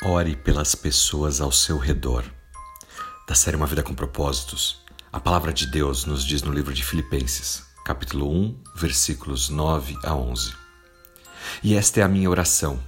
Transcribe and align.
Ore 0.00 0.36
pelas 0.36 0.76
pessoas 0.76 1.40
ao 1.40 1.50
seu 1.50 1.76
redor. 1.76 2.24
Da 3.26 3.34
série 3.34 3.56
Uma 3.56 3.66
Vida 3.66 3.82
com 3.82 3.96
Propósitos, 3.96 4.80
a 5.12 5.18
palavra 5.18 5.52
de 5.52 5.66
Deus 5.66 6.04
nos 6.04 6.24
diz 6.24 6.40
no 6.40 6.52
livro 6.52 6.72
de 6.72 6.84
Filipenses, 6.84 7.64
capítulo 7.84 8.30
1, 8.30 8.62
versículos 8.76 9.48
9 9.48 9.98
a 10.04 10.14
11. 10.14 10.52
E 11.64 11.74
esta 11.74 11.98
é 11.98 12.04
a 12.04 12.08
minha 12.08 12.30
oração: 12.30 12.78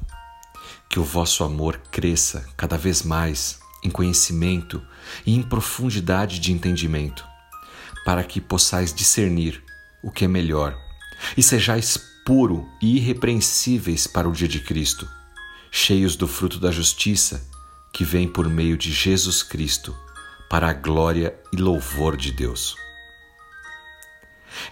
que 0.89 1.01
o 1.01 1.05
vosso 1.05 1.43
amor 1.43 1.79
cresça 1.91 2.49
cada 2.57 2.79
vez 2.79 3.03
mais 3.03 3.59
em 3.83 3.91
conhecimento 3.91 4.81
e 5.27 5.35
em 5.35 5.43
profundidade 5.43 6.39
de 6.39 6.53
entendimento, 6.53 7.27
para 8.05 8.23
que 8.23 8.41
possais 8.41 8.95
discernir 8.95 9.61
o 10.01 10.13
que 10.13 10.27
é 10.27 10.29
melhor 10.29 10.79
e 11.37 11.43
sejais 11.43 11.99
puro 12.25 12.69
e 12.81 12.99
irrepreensíveis 12.99 14.07
para 14.07 14.29
o 14.29 14.33
dia 14.33 14.47
de 14.47 14.61
Cristo 14.61 15.09
cheios 15.71 16.17
do 16.17 16.27
fruto 16.27 16.59
da 16.59 16.71
justiça 16.71 17.49
que 17.93 18.05
vem 18.05 18.27
por 18.27 18.49
meio 18.49 18.77
de 18.77 18.93
Jesus 18.93 19.43
Cristo, 19.43 19.97
para 20.49 20.69
a 20.69 20.73
glória 20.73 21.39
e 21.53 21.57
louvor 21.57 22.17
de 22.17 22.33
Deus. 22.33 22.75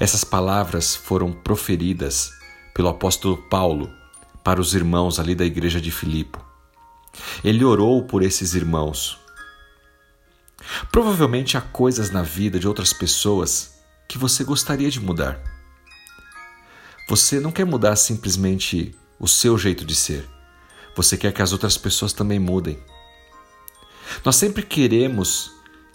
Essas 0.01 0.25
palavras 0.25 0.97
foram 0.97 1.33
proferidas 1.33 2.31
pelo 2.75 2.89
apóstolo 2.89 3.37
Paulo 3.49 3.91
para 4.43 4.61
os 4.61 4.75
irmãos 4.75 5.21
ali 5.21 5.35
da 5.35 5.45
igreja 5.45 5.81
de 5.81 5.91
Filipe. 5.91 6.39
Ele 7.45 7.65
orou 7.65 8.05
por 8.05 8.23
esses 8.23 8.55
irmãos. 8.55 9.19
Provavelmente 10.91 11.57
há 11.57 11.61
coisas 11.61 12.11
na 12.11 12.23
vida 12.23 12.59
de 12.59 12.67
outras 12.67 12.93
pessoas 12.93 13.79
que 14.09 14.19
você 14.19 14.43
gostaria 14.43 14.91
de 14.91 15.01
mudar. 15.01 15.41
Você 17.09 17.41
não 17.41 17.53
quer 17.53 17.65
mudar 17.65 17.97
simplesmente 17.97 18.95
o 19.19 19.29
seu 19.29 19.57
jeito 19.57 19.85
de 19.85 19.95
ser 19.95 20.38
você 20.99 21.17
quer 21.17 21.33
que 21.33 21.41
as 21.41 21.53
outras 21.53 21.79
pessoas 21.79 22.13
também 22.13 22.41
mudem. 22.41 22.83
Nós 24.25 24.35
sempre 24.35 24.65
queremos 24.65 25.53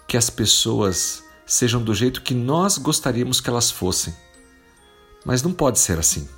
que 0.07 0.15
as 0.15 0.29
pessoas 0.29 1.21
sejam 1.45 1.83
do 1.83 1.93
jeito 1.93 2.21
que 2.21 2.33
nós 2.33 2.77
gostaríamos 2.77 3.41
que 3.41 3.49
elas 3.49 3.69
fossem. 3.69 4.15
Mas 5.25 5.43
não 5.43 5.51
pode 5.51 5.77
ser 5.77 5.99
assim. 5.99 6.29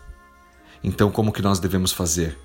Então, 0.84 1.12
como 1.12 1.32
que 1.32 1.44
nós 1.44 1.60
devemos 1.60 1.92
fazer? 1.92 2.40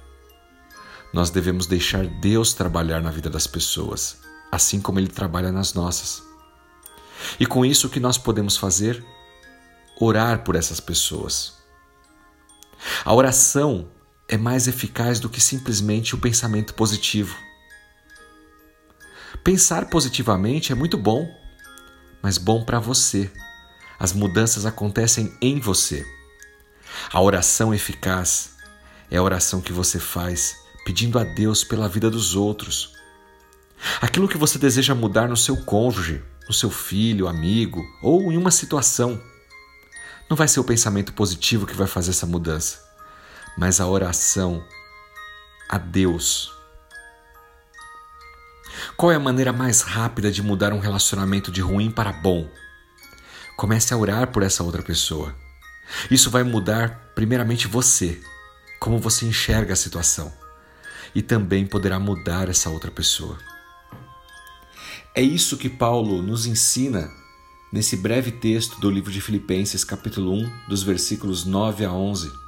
Nós 1.11 1.31
devemos 1.31 1.67
deixar 1.67 2.07
Deus 2.07 2.53
trabalhar 2.53 3.01
na 3.01 3.11
vida 3.11 3.31
das 3.31 3.47
pessoas, 3.47 4.19
assim 4.53 4.79
como 4.79 4.99
ele 4.99 5.09
trabalha 5.09 5.51
nas 5.51 5.73
nossas. 5.73 6.23
E 7.39 7.47
com 7.47 7.65
isso 7.65 7.87
o 7.87 7.91
que 7.91 7.99
nós 7.99 8.19
podemos 8.19 8.59
fazer? 8.59 9.03
Orar 9.99 10.45
por 10.45 10.55
essas 10.55 10.81
pessoas. 10.81 11.55
A 13.07 13.15
oração 13.15 13.89
é 14.31 14.37
mais 14.37 14.69
eficaz 14.69 15.19
do 15.19 15.29
que 15.29 15.41
simplesmente 15.41 16.15
o 16.15 16.19
pensamento 16.19 16.73
positivo. 16.75 17.37
Pensar 19.43 19.87
positivamente 19.87 20.71
é 20.71 20.75
muito 20.75 20.97
bom, 20.97 21.29
mas 22.23 22.39
bom 22.39 22.65
para 22.65 22.79
você. 22.79 23.29
As 23.99 24.13
mudanças 24.13 24.65
acontecem 24.65 25.37
em 25.43 25.59
você. 25.59 26.07
A 27.13 27.21
oração 27.21 27.75
eficaz 27.75 28.51
é 29.11 29.17
a 29.17 29.23
oração 29.23 29.61
que 29.61 29.73
você 29.73 29.99
faz 29.99 30.57
pedindo 30.85 31.19
a 31.19 31.25
Deus 31.25 31.65
pela 31.65 31.89
vida 31.89 32.09
dos 32.09 32.37
outros. 32.37 32.95
Aquilo 34.01 34.29
que 34.29 34.39
você 34.39 34.61
deseja 34.61 34.95
mudar 34.95 35.29
no 35.29 35.37
seu 35.37 35.57
cônjuge, 35.57 36.23
no 36.47 36.55
seu 36.55 36.71
filho, 36.71 37.27
amigo 37.27 37.85
ou 38.01 38.31
em 38.31 38.37
uma 38.37 38.53
situação. 38.53 39.21
Não 40.29 40.37
vai 40.37 40.47
ser 40.47 40.61
o 40.61 40.65
pensamento 40.65 41.13
positivo 41.15 41.67
que 41.67 41.75
vai 41.75 41.89
fazer 41.89 42.11
essa 42.11 42.27
mudança 42.27 42.90
mas 43.61 43.79
a 43.79 43.87
oração 43.87 44.65
a 45.69 45.77
Deus. 45.77 46.51
Qual 48.97 49.13
é 49.13 49.17
a 49.17 49.21
maneira 49.21 49.53
mais 49.53 49.83
rápida 49.83 50.33
de 50.33 50.43
mudar 50.43 50.73
um 50.73 50.79
relacionamento 50.79 51.53
de 51.53 51.61
ruim 51.61 51.91
para 51.91 52.11
bom? 52.11 52.49
Comece 53.59 53.93
a 53.93 53.99
orar 53.99 54.29
por 54.29 54.43
essa 54.43 54.65
outra 54.65 54.83
pessoa. 54.83 55.35
Isso 56.11 56.31
vai 56.31 56.43
mudar, 56.43 57.13
primeiramente, 57.15 57.67
você, 57.67 58.19
como 58.81 58.99
você 58.99 59.27
enxerga 59.27 59.75
a 59.75 59.77
situação, 59.77 60.33
e 61.15 61.21
também 61.21 61.67
poderá 61.67 61.99
mudar 61.99 62.49
essa 62.49 62.71
outra 62.71 62.91
pessoa. 62.91 63.37
É 65.15 65.21
isso 65.21 65.59
que 65.59 65.69
Paulo 65.69 66.23
nos 66.23 66.47
ensina 66.47 67.11
nesse 67.71 67.99
breve 67.99 68.33
texto 68.33 68.81
do 68.81 68.91
livro 68.91 69.13
de 69.13 69.21
Filipenses, 69.21 69.85
capítulo 69.85 70.33
1, 70.33 70.69
dos 70.69 70.83
versículos 70.83 71.45
9 71.45 71.85
a 71.85 71.93
11 71.93 72.41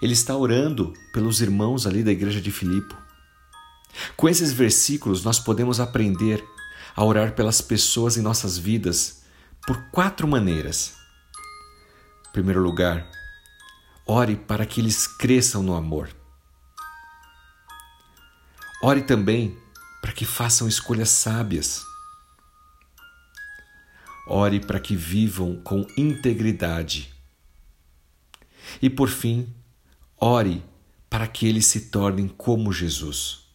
ele 0.00 0.12
está 0.12 0.36
orando 0.36 0.94
pelos 1.12 1.40
irmãos 1.40 1.86
ali 1.86 2.02
da 2.02 2.10
igreja 2.10 2.40
de 2.40 2.50
Filipe. 2.50 2.94
Com 4.16 4.28
esses 4.28 4.52
versículos, 4.52 5.24
nós 5.24 5.38
podemos 5.38 5.80
aprender 5.80 6.42
a 6.94 7.04
orar 7.04 7.34
pelas 7.34 7.60
pessoas 7.60 8.16
em 8.16 8.22
nossas 8.22 8.56
vidas 8.56 9.22
por 9.66 9.76
quatro 9.90 10.26
maneiras. 10.26 10.94
Em 12.28 12.32
primeiro 12.32 12.62
lugar, 12.62 13.08
ore 14.06 14.36
para 14.36 14.64
que 14.64 14.80
eles 14.80 15.06
cresçam 15.06 15.62
no 15.62 15.74
amor. 15.74 16.08
Ore 18.82 19.02
também 19.02 19.58
para 20.00 20.12
que 20.12 20.24
façam 20.24 20.66
escolhas 20.66 21.10
sábias. 21.10 21.82
Ore 24.26 24.60
para 24.60 24.80
que 24.80 24.96
vivam 24.96 25.60
com 25.62 25.86
integridade. 25.96 27.12
E 28.80 28.88
por 28.88 29.08
fim, 29.08 29.52
Ore 30.22 30.62
para 31.08 31.26
que 31.26 31.46
eles 31.46 31.64
se 31.64 31.88
tornem 31.88 32.28
como 32.28 32.70
Jesus. 32.70 33.46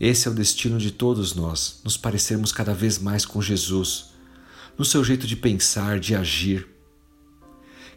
Esse 0.00 0.26
é 0.26 0.30
o 0.30 0.34
destino 0.34 0.76
de 0.76 0.90
todos 0.90 1.36
nós, 1.36 1.80
nos 1.84 1.96
parecermos 1.96 2.50
cada 2.50 2.74
vez 2.74 2.98
mais 2.98 3.24
com 3.24 3.40
Jesus, 3.40 4.06
no 4.76 4.84
seu 4.84 5.04
jeito 5.04 5.24
de 5.24 5.36
pensar, 5.36 6.00
de 6.00 6.16
agir. 6.16 6.66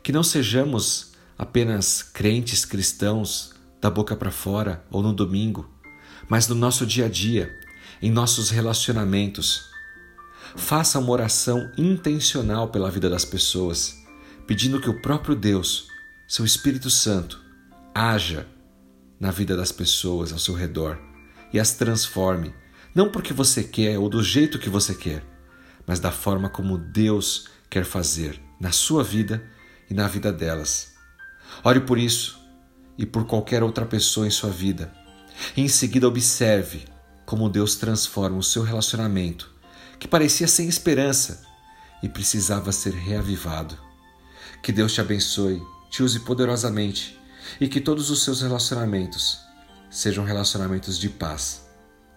Que 0.04 0.12
não 0.12 0.22
sejamos 0.22 1.14
apenas 1.36 2.04
crentes 2.04 2.66
cristãos 2.66 3.56
da 3.82 3.90
boca 3.90 4.16
para 4.16 4.30
fora 4.30 4.86
ou 4.92 5.02
no 5.02 5.12
domingo, 5.12 5.68
mas 6.30 6.48
no 6.48 6.54
nosso 6.54 6.86
dia 6.86 7.08
a 7.08 7.10
dia, 7.10 7.52
em 8.00 8.12
nossos 8.12 8.52
relacionamentos. 8.52 9.72
Faça 10.56 11.00
uma 11.00 11.12
oração 11.12 11.72
intencional 11.76 12.68
pela 12.68 12.92
vida 12.92 13.10
das 13.10 13.26
pessoas, 13.26 13.96
pedindo 14.46 14.80
que 14.80 14.90
o 14.90 15.02
próprio 15.02 15.36
Deus, 15.36 15.88
seu 16.28 16.46
Espírito 16.46 16.92
Santo, 16.92 17.42
haja 17.94 18.48
na 19.20 19.32
vida 19.32 19.56
das 19.56 19.72
pessoas 19.72 20.32
ao 20.32 20.40
seu 20.40 20.56
redor 20.56 21.00
e 21.54 21.60
as 21.60 21.74
transforme, 21.74 22.54
não 22.96 23.10
porque 23.10 23.34
você 23.34 23.64
quer 23.64 23.98
ou 23.98 24.10
do 24.10 24.24
jeito 24.24 24.60
que 24.60 24.70
você 24.70 24.96
quer, 24.96 25.24
mas 25.86 26.00
da 26.00 26.12
forma 26.12 26.50
como 26.50 26.78
Deus 26.78 27.50
quer 27.70 27.86
fazer 27.86 28.42
na 28.60 28.72
sua 28.72 29.04
vida 29.04 29.44
e 29.90 29.94
na 29.94 30.08
vida 30.08 30.32
delas. 30.32 30.94
Ore 31.64 31.82
por 31.82 31.98
isso 31.98 32.40
e 32.98 33.06
por 33.06 33.26
qualquer 33.26 33.64
outra 33.64 33.86
pessoa 33.86 34.28
em 34.28 34.32
sua 34.32 34.50
vida. 34.50 34.94
E 35.56 35.62
em 35.62 35.68
seguida, 35.68 36.08
observe 36.08 36.86
como 37.26 37.50
Deus 37.50 37.76
transforma 37.76 38.38
o 38.38 38.44
seu 38.44 38.64
relacionamento, 38.64 39.50
que 40.00 40.08
parecia 40.08 40.48
sem 40.48 40.68
esperança 40.68 41.44
e 42.04 42.10
precisava 42.10 42.72
ser 42.72 42.94
reavivado. 42.94 43.78
Que 44.62 44.72
Deus 44.72 44.94
te 44.94 45.02
abençoe, 45.02 45.62
te 45.90 46.04
use 46.04 46.20
poderosamente 46.22 47.21
e 47.60 47.68
que 47.68 47.82
todos 47.82 48.10
os 48.10 48.24
seus 48.24 48.42
relacionamentos 48.42 49.40
sejam 49.90 50.24
relacionamentos 50.24 50.98
de 50.98 51.10
paz. 51.10 51.68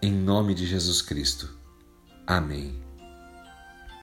Em 0.01 0.11
nome 0.11 0.53
de 0.53 0.65
Jesus 0.65 1.01
Cristo. 1.01 1.49
Amém. 2.25 2.84